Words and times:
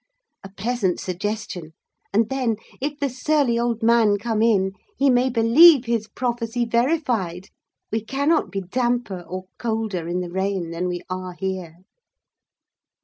A 0.43 0.49
pleasant 0.49 0.99
suggestion—and 0.99 2.29
then, 2.29 2.55
if 2.81 2.97
the 2.97 3.07
surly 3.07 3.59
old 3.59 3.83
man 3.83 4.17
come 4.17 4.41
in, 4.41 4.71
he 4.97 5.11
may 5.11 5.29
believe 5.29 5.85
his 5.85 6.07
prophecy 6.07 6.65
verified—we 6.65 8.05
cannot 8.05 8.49
be 8.51 8.61
damper, 8.61 9.21
or 9.27 9.43
colder, 9.59 10.07
in 10.07 10.21
the 10.21 10.31
rain 10.31 10.71
than 10.71 10.87
we 10.87 11.01
are 11.07 11.33
here." 11.33 11.83